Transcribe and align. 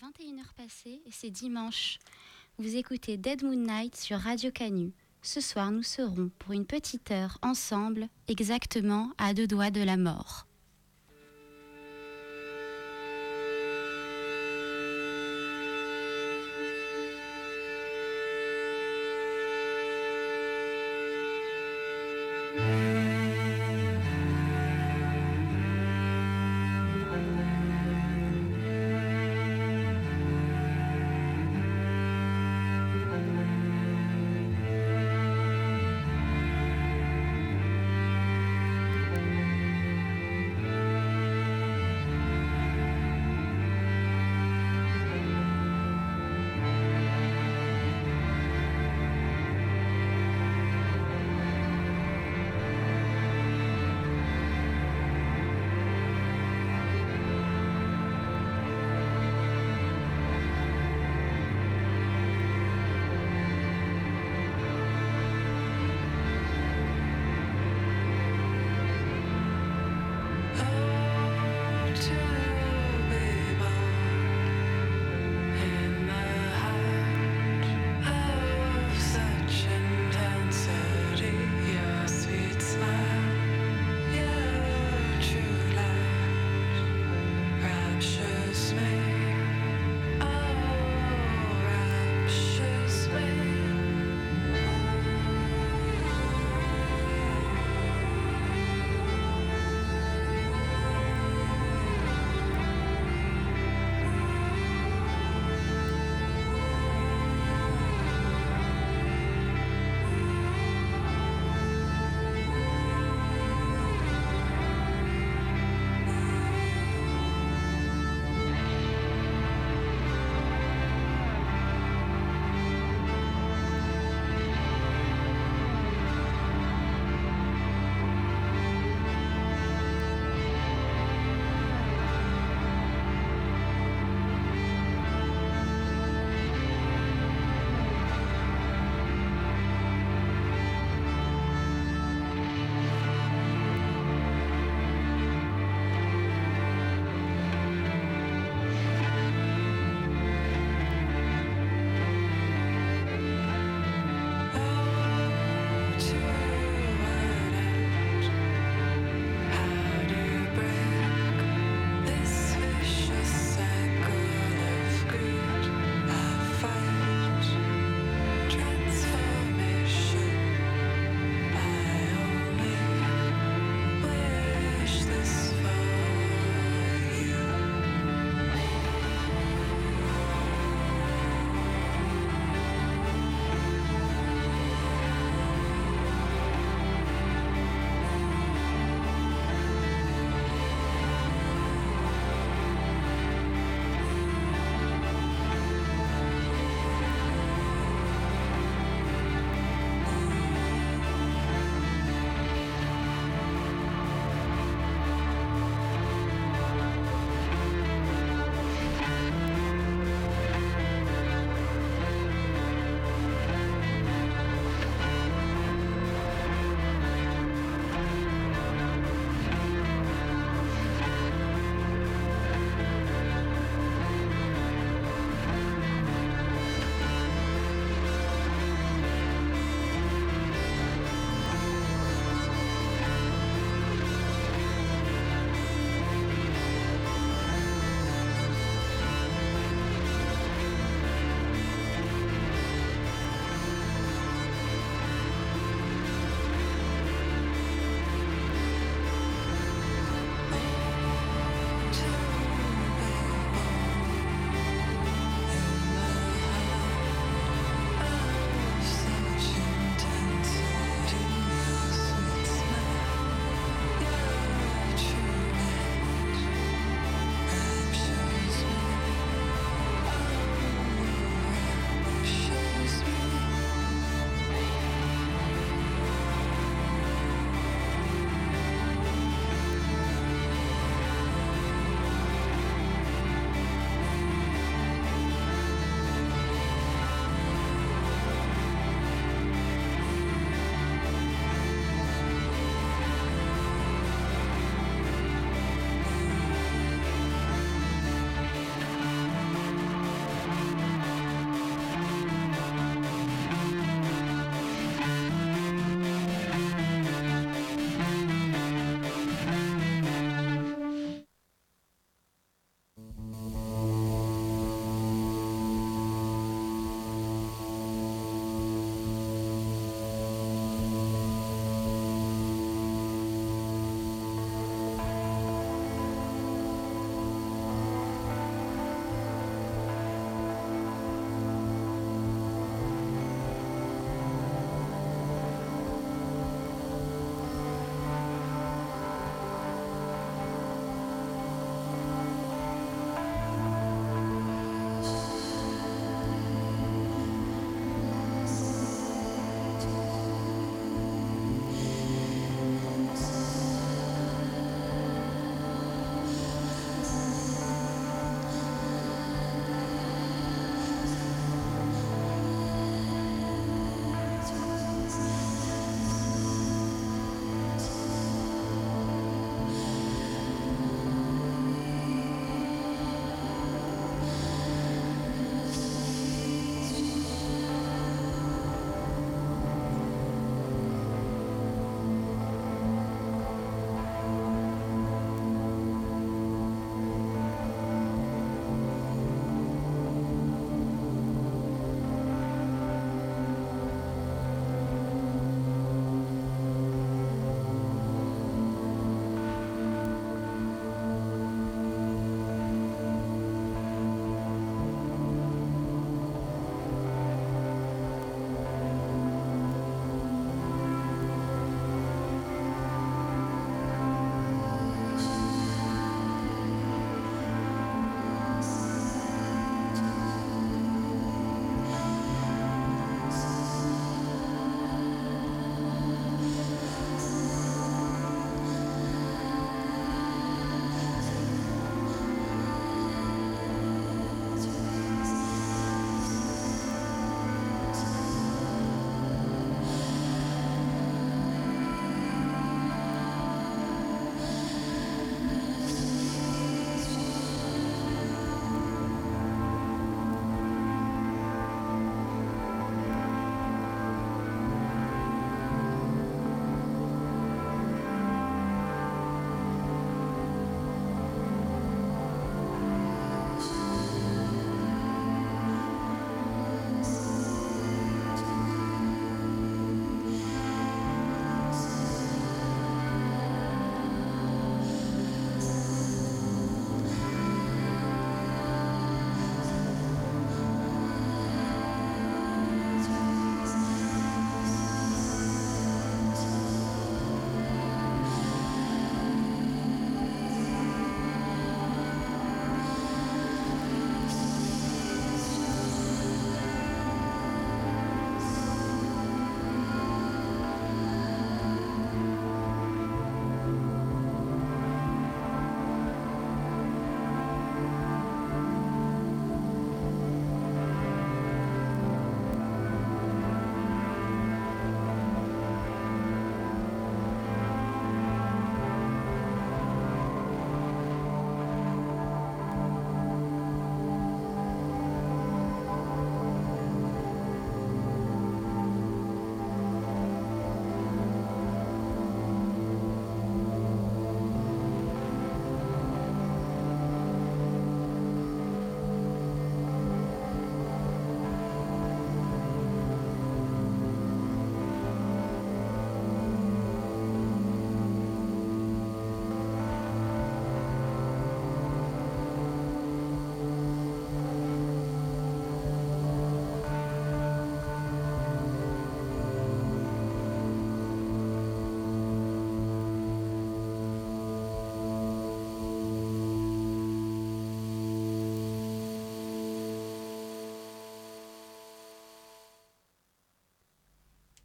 21h 0.00 0.54
passées 0.56 1.02
et 1.04 1.10
c'est 1.10 1.30
dimanche. 1.30 1.98
Vous 2.58 2.76
écoutez 2.76 3.16
Dead 3.16 3.42
Moon 3.42 3.56
Night 3.56 3.96
sur 3.96 4.18
Radio 4.18 4.50
Canu. 4.50 4.92
Ce 5.20 5.40
soir, 5.40 5.70
nous 5.70 5.82
serons 5.82 6.30
pour 6.38 6.52
une 6.52 6.66
petite 6.66 7.10
heure 7.10 7.38
ensemble, 7.42 8.08
exactement 8.26 9.12
à 9.18 9.34
deux 9.34 9.46
doigts 9.46 9.70
de 9.70 9.82
la 9.82 9.96
mort. 9.96 10.46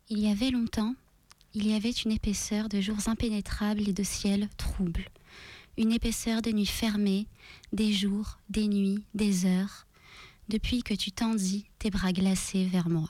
Il 0.10 0.20
y 0.20 0.30
avait 0.30 0.52
longtemps, 0.52 0.96
il 1.54 1.68
y 1.68 1.74
avait 1.74 1.92
une 1.92 2.14
épaisseur 2.14 2.70
de 2.70 2.80
jours 2.80 3.10
impénétrables 3.10 3.90
et 3.90 3.92
de 3.92 4.04
ciel 4.04 4.48
trouble, 4.56 5.10
une 5.78 5.92
épaisseur 5.92 6.42
de 6.42 6.50
nuits 6.50 6.66
fermées, 6.66 7.28
des 7.74 7.92
jours, 7.92 8.40
des 8.50 8.70
nuits, 8.70 9.04
des 9.16 9.46
heures, 9.46 9.86
depuis 10.48 10.82
que 10.82 10.94
tu 10.94 11.12
tendis 11.12 11.66
tes 11.78 11.90
bras 11.90 12.14
glacés 12.14 12.64
vers 12.64 12.88
moi. 12.88 13.10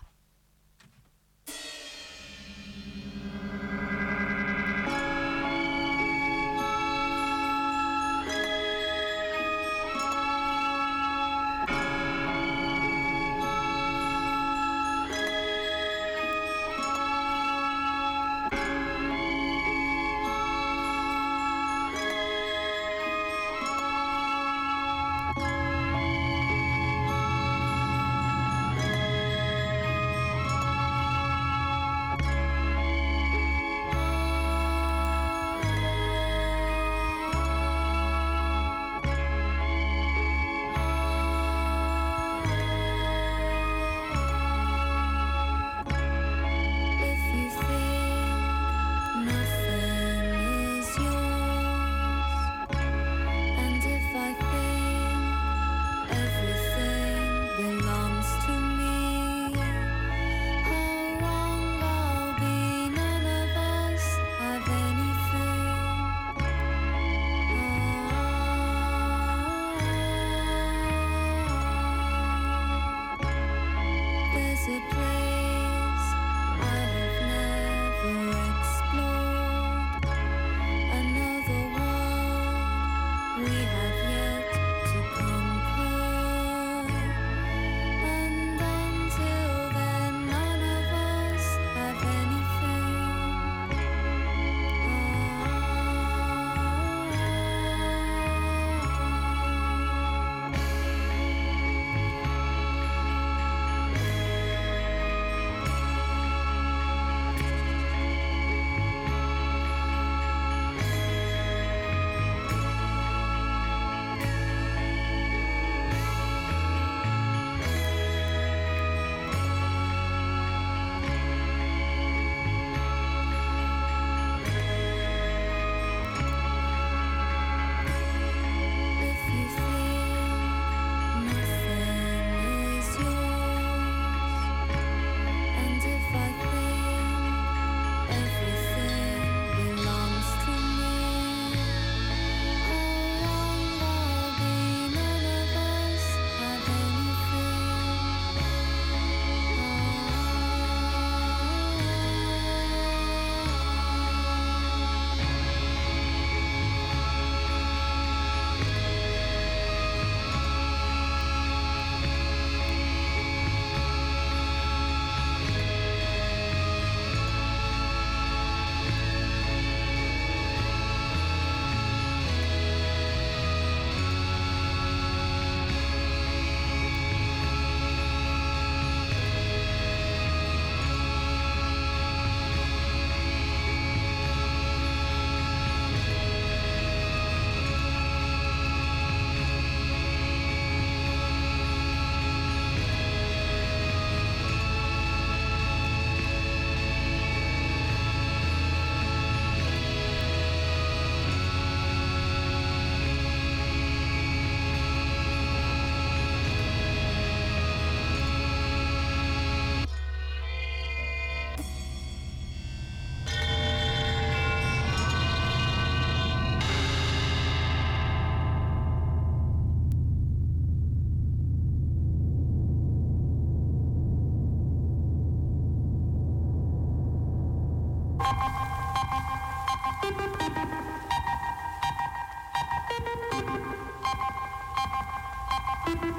thank 230.10 230.38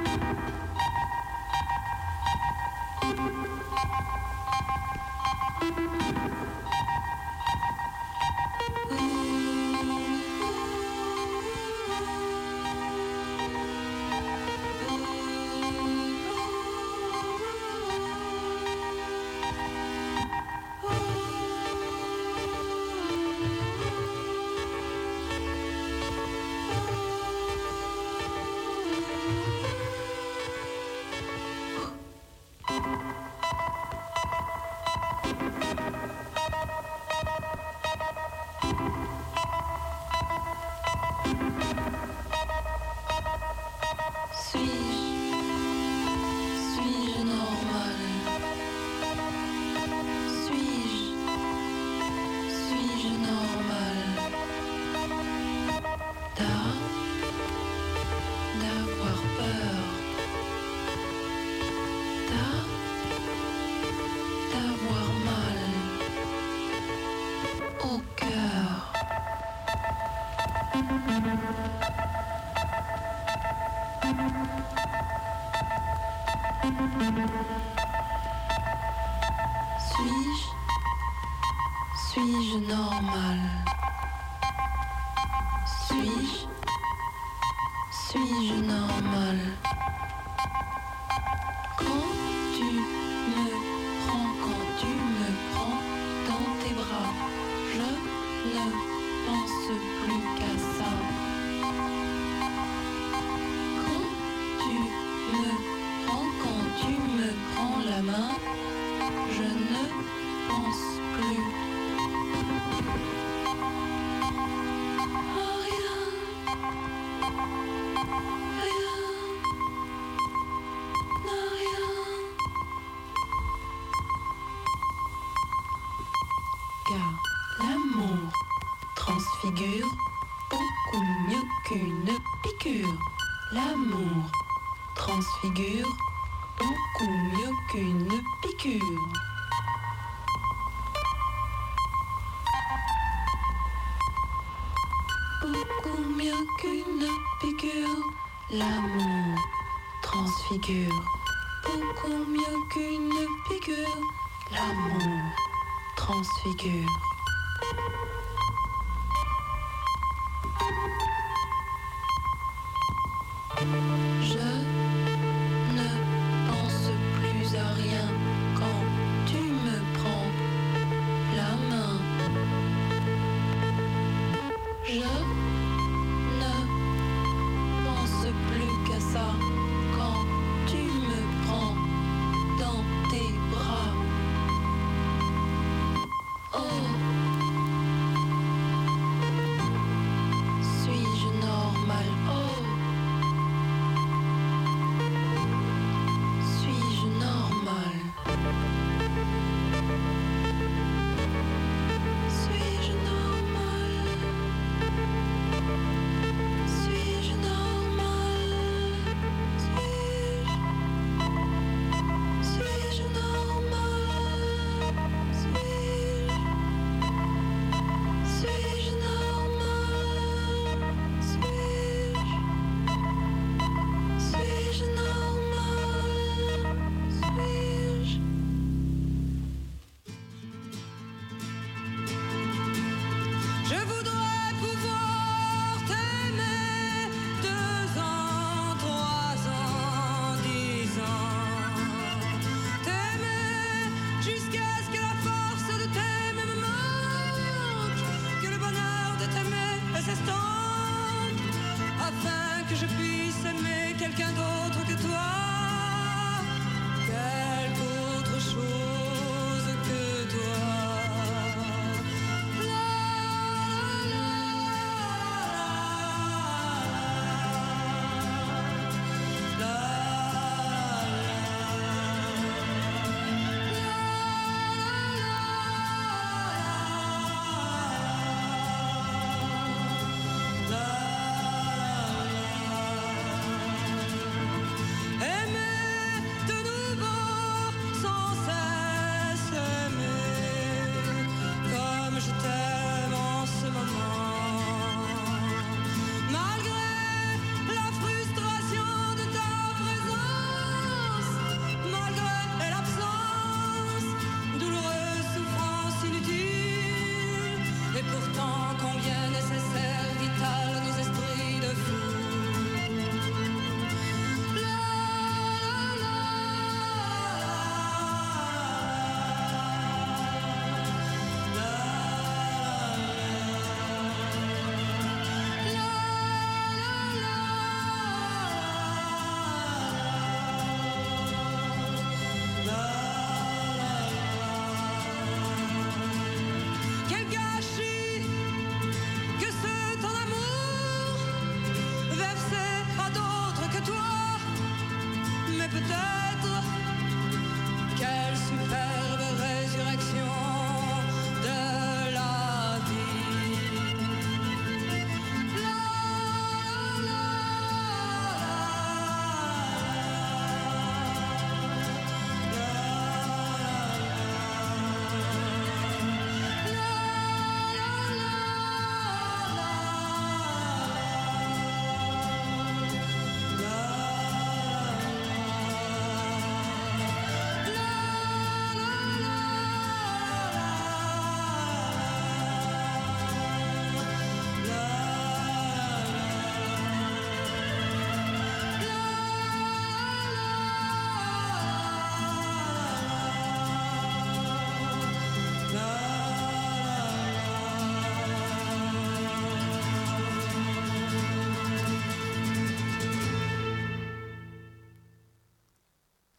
you 0.08 0.17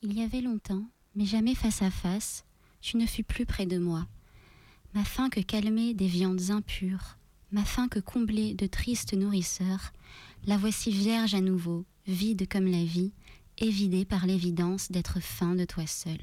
Il 0.01 0.17
y 0.17 0.21
avait 0.21 0.39
longtemps, 0.39 0.85
mais 1.13 1.25
jamais 1.25 1.55
face 1.55 1.81
à 1.81 1.91
face, 1.91 2.45
tu 2.79 2.95
ne 2.95 3.05
fus 3.05 3.25
plus 3.25 3.45
près 3.45 3.65
de 3.65 3.77
moi. 3.77 4.07
Ma 4.93 5.03
faim 5.03 5.29
que 5.29 5.41
calmer 5.41 5.93
des 5.93 6.07
viandes 6.07 6.51
impures, 6.51 7.17
ma 7.51 7.65
faim 7.65 7.89
que 7.89 7.99
combler 7.99 8.53
de 8.53 8.65
tristes 8.65 9.13
nourrisseurs, 9.13 9.91
la 10.45 10.55
voici 10.55 10.89
vierge 10.89 11.33
à 11.33 11.41
nouveau, 11.41 11.83
vide 12.07 12.47
comme 12.47 12.67
la 12.67 12.85
vie, 12.85 13.11
évidée 13.57 14.05
par 14.05 14.25
l'évidence 14.25 14.89
d'être 14.89 15.19
faim 15.19 15.55
de 15.55 15.65
toi 15.65 15.85
seul. 15.85 16.19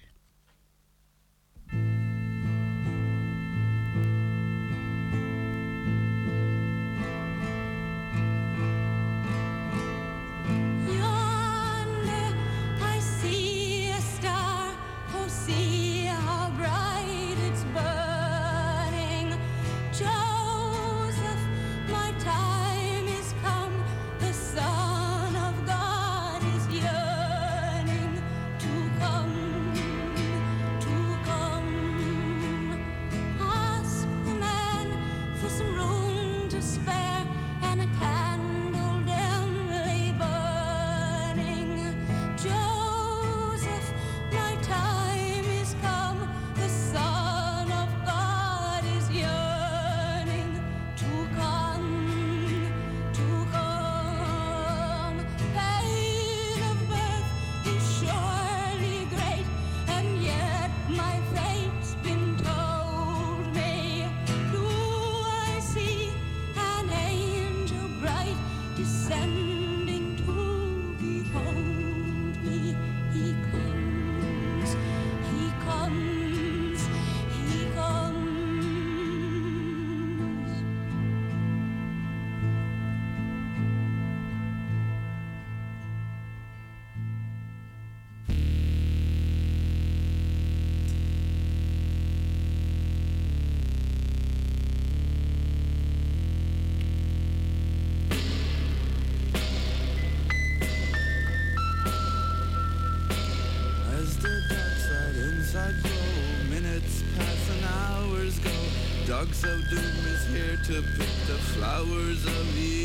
to 110.67 110.83
pick 110.83 111.15
the 111.29 111.39
flowers 111.55 112.27
of 112.27 112.57
me. 112.57 112.76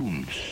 Kunst. 0.00 0.49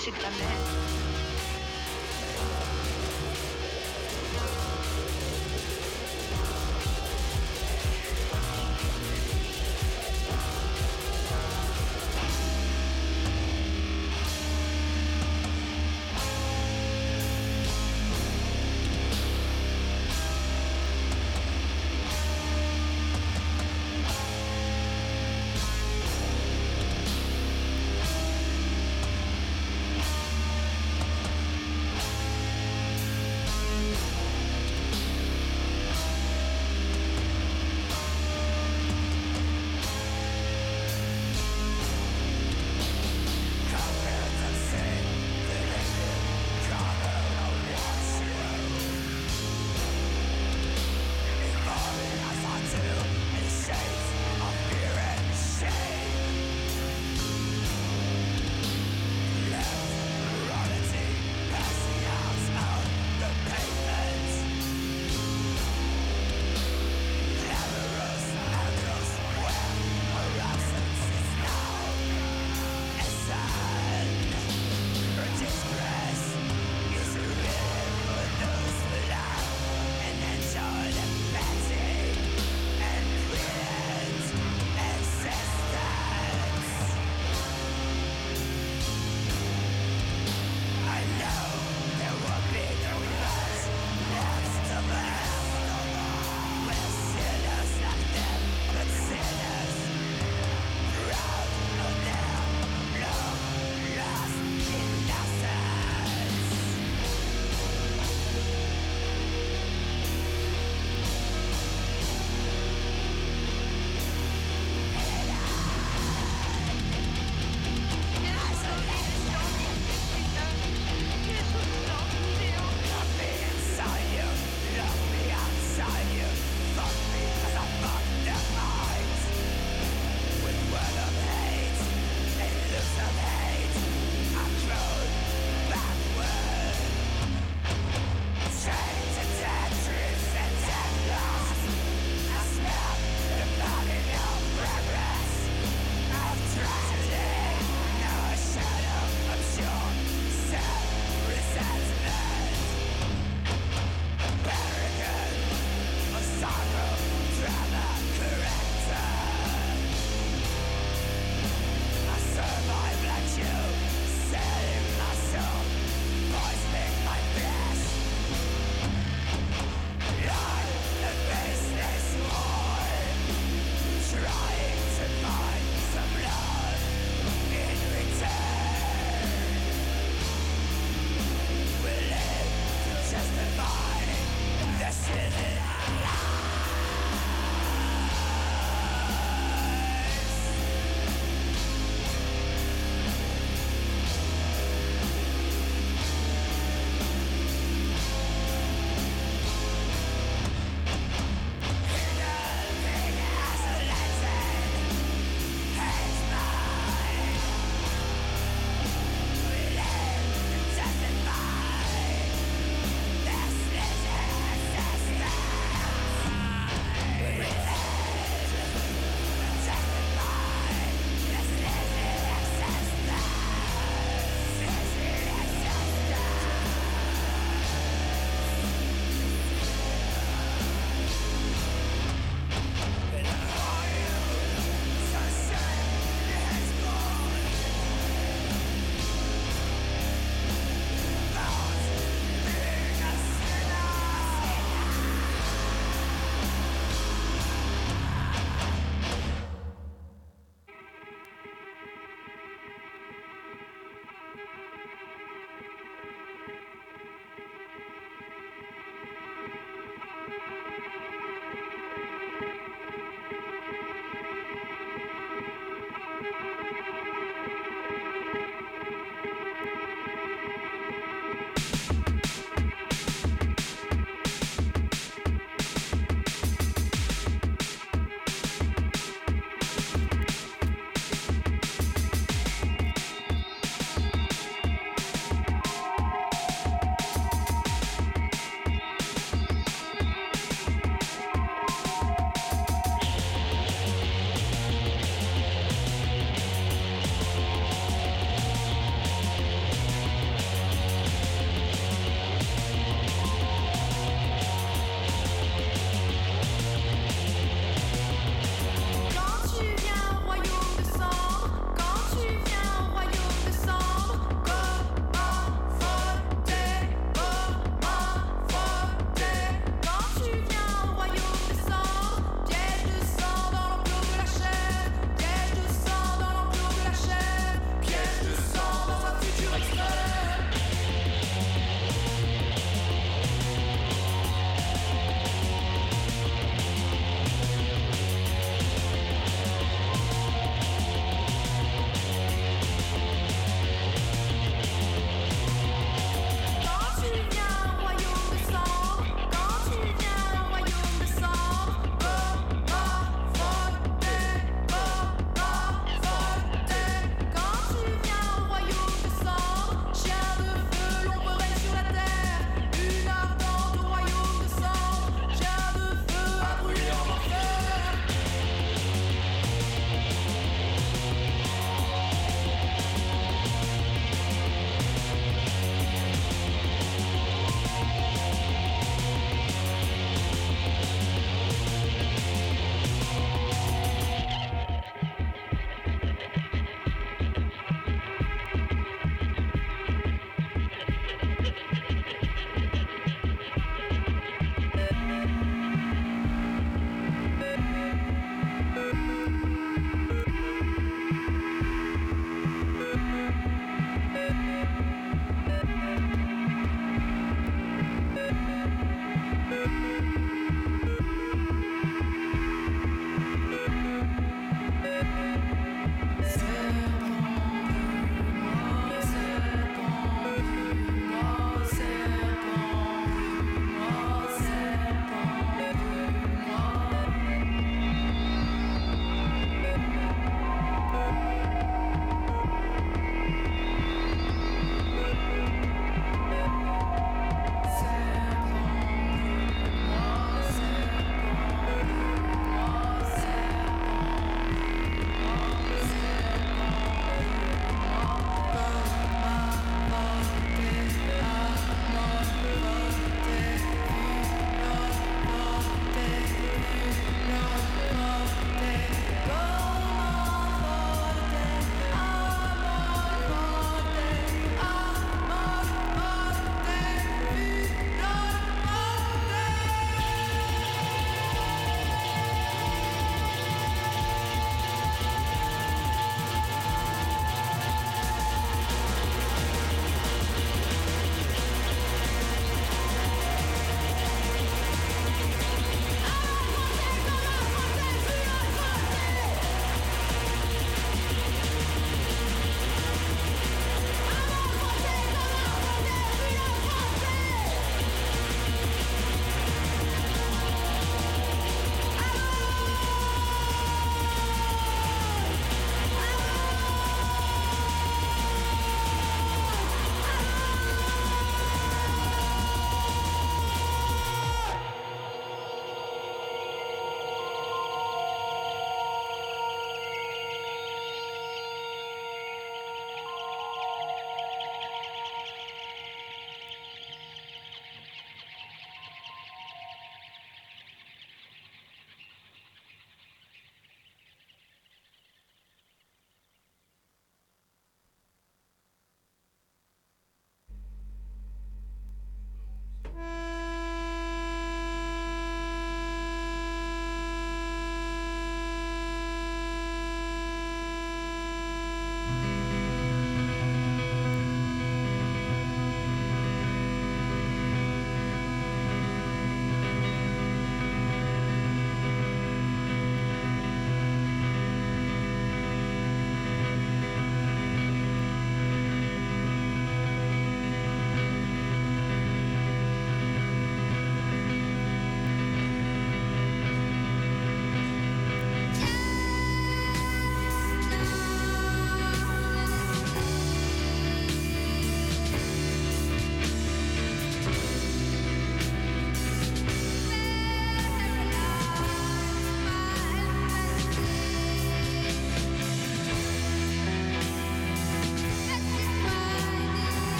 sit 0.00 0.18
down 0.18 0.32
there. 0.38 0.49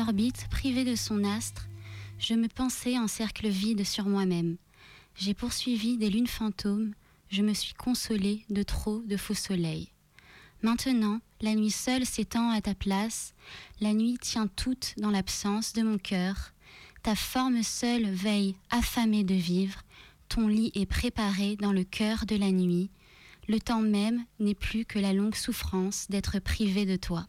Orbite 0.00 0.48
privée 0.50 0.84
de 0.84 0.96
son 0.96 1.24
astre, 1.24 1.68
je 2.18 2.34
me 2.34 2.48
pensais 2.48 2.98
en 2.98 3.06
cercle 3.06 3.48
vide 3.48 3.84
sur 3.84 4.06
moi-même. 4.06 4.56
J'ai 5.14 5.34
poursuivi 5.34 5.96
des 5.96 6.10
lunes 6.10 6.26
fantômes, 6.26 6.94
je 7.30 7.42
me 7.42 7.54
suis 7.54 7.74
consolée 7.74 8.44
de 8.50 8.62
trop 8.62 9.02
de 9.06 9.16
faux 9.16 9.34
soleils. 9.34 9.92
Maintenant, 10.62 11.20
la 11.40 11.54
nuit 11.54 11.70
seule 11.70 12.04
s'étend 12.04 12.50
à 12.50 12.60
ta 12.60 12.74
place, 12.74 13.34
la 13.80 13.94
nuit 13.94 14.18
tient 14.20 14.46
toute 14.48 14.94
dans 14.98 15.10
l'absence 15.10 15.72
de 15.72 15.82
mon 15.82 15.98
cœur. 15.98 16.52
Ta 17.02 17.14
forme 17.14 17.62
seule 17.62 18.10
veille, 18.10 18.56
affamée 18.70 19.24
de 19.24 19.34
vivre, 19.34 19.82
ton 20.28 20.48
lit 20.48 20.70
est 20.74 20.86
préparé 20.86 21.56
dans 21.56 21.72
le 21.72 21.84
cœur 21.84 22.26
de 22.26 22.36
la 22.36 22.50
nuit. 22.52 22.90
Le 23.48 23.58
temps 23.58 23.80
même 23.80 24.24
n'est 24.38 24.54
plus 24.54 24.84
que 24.84 24.98
la 24.98 25.12
longue 25.12 25.34
souffrance 25.34 26.06
d'être 26.08 26.38
privé 26.38 26.86
de 26.86 26.96
toi. 26.96 27.26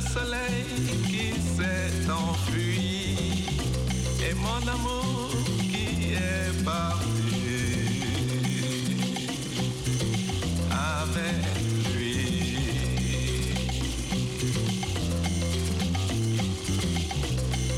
le 0.00 0.08
soleil 0.08 0.64
qui 1.06 1.32
s'est 1.40 2.10
enfui 2.10 3.46
et 4.28 4.34
mon 4.34 4.62
amour 4.68 5.30
qui 5.70 6.14
est 6.14 6.64
parti 6.64 7.04
avec 10.70 11.44
lui. 11.94 12.56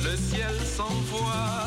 Le 0.05 0.17
ciel 0.17 0.55
s'envoie. 0.77 1.62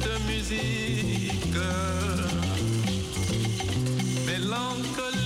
Cette 0.00 0.26
musique. 0.26 1.56
Mélancolique, 4.26 5.23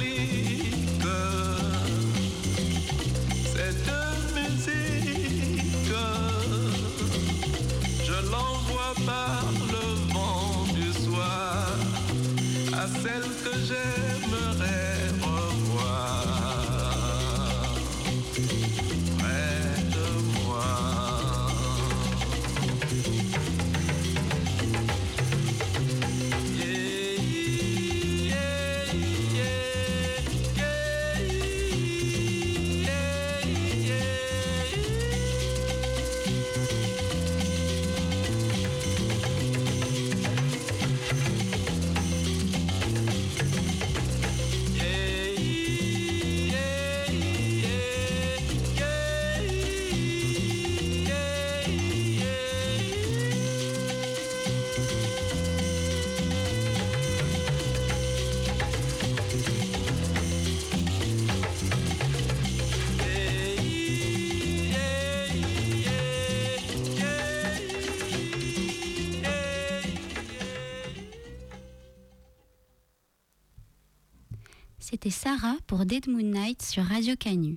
C'était 75.09 75.31
Sarah 75.31 75.57
pour 75.67 75.87
Dead 75.87 76.07
Moon 76.07 76.23
Night 76.23 76.61
sur 76.61 76.85
Radio 76.85 77.17
Canu. 77.17 77.57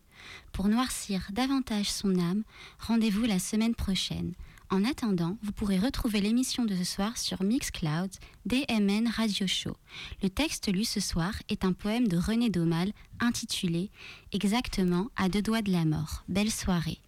Pour 0.53 0.69
noircir 0.69 1.27
davantage 1.33 1.91
son 1.91 2.17
âme, 2.17 2.43
rendez-vous 2.79 3.25
la 3.25 3.39
semaine 3.39 3.75
prochaine. 3.75 4.33
En 4.69 4.85
attendant, 4.85 5.37
vous 5.43 5.51
pourrez 5.51 5.77
retrouver 5.77 6.21
l'émission 6.21 6.63
de 6.63 6.73
ce 6.75 6.85
soir 6.85 7.17
sur 7.17 7.43
Mixcloud, 7.43 8.09
DMN 8.45 9.09
Radio 9.09 9.47
Show. 9.47 9.75
Le 10.23 10.29
texte 10.29 10.71
lu 10.71 10.85
ce 10.85 11.01
soir 11.01 11.33
est 11.49 11.65
un 11.65 11.73
poème 11.73 12.07
de 12.07 12.17
René 12.17 12.49
Daumal 12.49 12.93
intitulé 13.19 13.89
Exactement 14.31 15.07
à 15.17 15.27
deux 15.27 15.41
doigts 15.41 15.61
de 15.61 15.73
la 15.73 15.83
mort. 15.83 16.23
Belle 16.29 16.51
soirée. 16.51 16.99